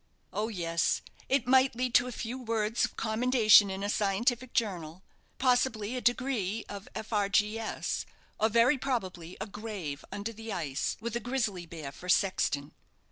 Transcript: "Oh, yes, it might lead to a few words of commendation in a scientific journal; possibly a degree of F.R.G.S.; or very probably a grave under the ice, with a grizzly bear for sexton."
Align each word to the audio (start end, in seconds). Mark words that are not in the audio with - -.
"Oh, 0.33 0.47
yes, 0.47 1.03
it 1.29 1.45
might 1.45 1.75
lead 1.75 1.93
to 1.93 2.07
a 2.07 2.11
few 2.11 2.39
words 2.39 2.85
of 2.85 2.95
commendation 2.95 3.69
in 3.69 3.83
a 3.83 3.87
scientific 3.91 4.51
journal; 4.51 5.03
possibly 5.37 5.95
a 5.95 6.01
degree 6.01 6.65
of 6.67 6.89
F.R.G.S.; 6.95 8.07
or 8.39 8.49
very 8.49 8.79
probably 8.79 9.37
a 9.39 9.45
grave 9.45 10.03
under 10.11 10.33
the 10.33 10.51
ice, 10.53 10.97
with 11.01 11.15
a 11.15 11.19
grizzly 11.19 11.67
bear 11.67 11.91
for 11.91 12.09
sexton." 12.09 12.73